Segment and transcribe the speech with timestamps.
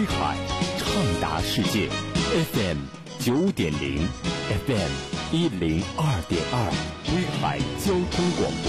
[0.00, 0.34] 威海
[0.78, 0.88] 畅
[1.20, 1.90] 达世界
[2.54, 2.78] ，FM
[3.18, 4.08] 九点零
[4.66, 4.90] ，FM
[5.30, 6.72] 一零二点二，
[7.14, 8.66] 威海交通广播。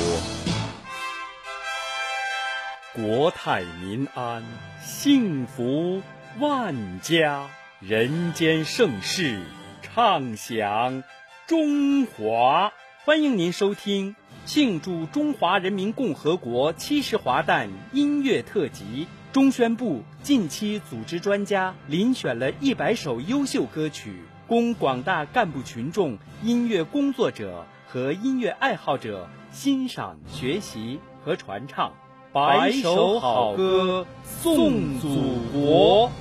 [2.93, 4.43] 国泰民安，
[4.83, 6.01] 幸福
[6.41, 7.47] 万家，
[7.79, 9.39] 人间盛世，
[9.81, 11.01] 畅享
[11.47, 12.73] 中华。
[13.05, 19.07] 欢迎您收听庆祝中华人民共和国七十华诞音乐特辑。
[19.31, 31.93] 中宣部近期组织专家遴选了一百首优秀歌曲，供广大干部群众、音乐工作者和音乐爱好者欣赏、学习和传唱。
[32.33, 35.07] 百首好歌送祖
[35.53, 36.11] 国。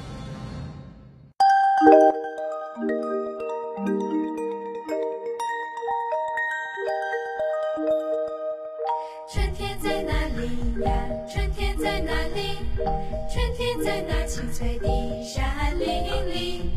[13.56, 14.88] 天在那青翠的
[15.24, 15.86] 山林
[16.34, 16.70] 里，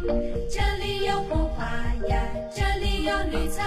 [0.49, 1.65] 这里有红花
[2.07, 3.63] 呀，这里有绿草，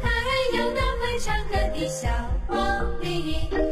[0.00, 2.08] 还有那会唱歌的小
[2.46, 2.56] 黄
[3.00, 3.67] 鹂。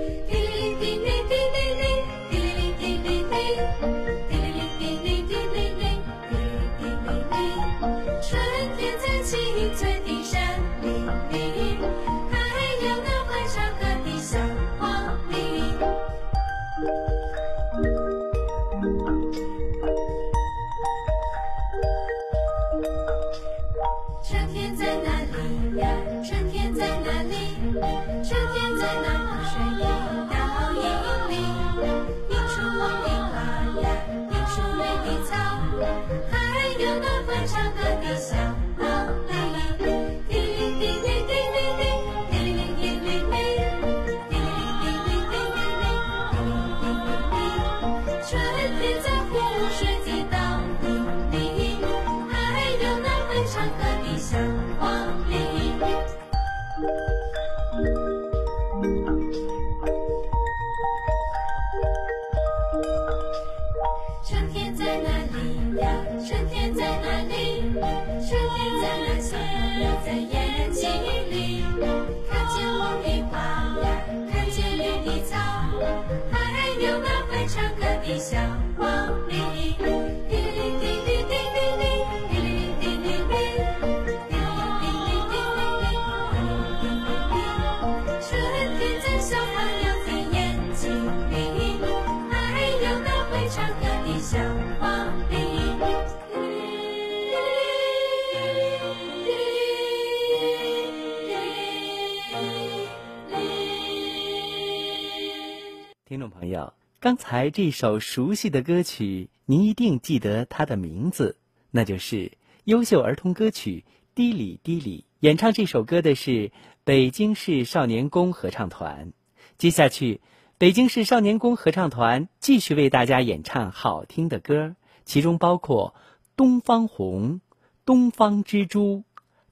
[106.39, 111.39] 朋友，刚才这首熟悉的歌曲，您一定记得它的名字，
[111.70, 112.33] 那就是
[112.64, 115.07] 优秀儿童歌曲《滴哩滴哩》。
[115.20, 116.52] 演唱这首歌的是
[116.85, 119.14] 北京市少年宫合唱团。
[119.57, 120.20] 接下去，
[120.58, 124.77] 北京市少年宫合唱团继续为大家演唱好听的歌，
[125.07, 125.95] 其中包括
[126.36, 127.30] 《东方红》
[127.86, 128.97] 《东方之珠》《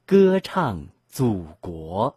[0.04, 2.14] 歌唱祖国》。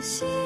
[0.00, 0.39] 心。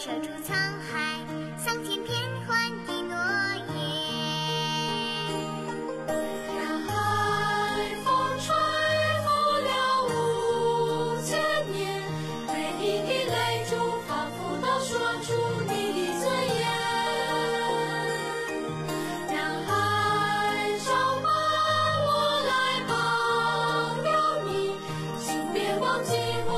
[0.00, 1.20] 守住沧海
[1.58, 2.56] 桑田变幻
[2.86, 3.14] 的诺
[3.68, 3.76] 言
[6.56, 6.90] 让海
[8.02, 8.08] 风
[8.38, 8.48] 吹
[9.22, 9.28] 拂
[9.60, 9.70] 了
[10.08, 11.36] 五千
[11.70, 11.78] 年
[12.46, 13.36] 每一滴泪
[13.68, 13.76] 珠
[14.08, 14.88] 仿佛都说
[15.20, 15.28] 出
[15.68, 16.24] 你的尊
[16.56, 16.64] 严。
[19.28, 19.68] 让海
[20.78, 20.88] 潮
[21.22, 21.28] 伴
[22.06, 22.08] 我
[22.48, 22.50] 来
[22.88, 22.90] 保
[24.08, 24.10] 佑
[24.48, 24.50] 你
[25.22, 26.08] 请别忘记
[26.46, 26.48] 我